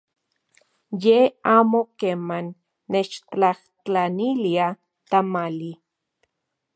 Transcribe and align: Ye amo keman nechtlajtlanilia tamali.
Ye 1.03 1.17
amo 1.55 1.79
keman 1.99 2.45
nechtlajtlanilia 2.91 4.67
tamali. 5.09 5.71